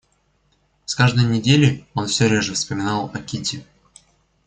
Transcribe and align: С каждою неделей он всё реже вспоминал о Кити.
С 0.85 0.95
каждою 0.95 1.29
неделей 1.29 1.85
он 1.93 2.07
всё 2.07 2.27
реже 2.27 2.55
вспоминал 2.55 3.11
о 3.13 3.19
Кити. 3.19 3.63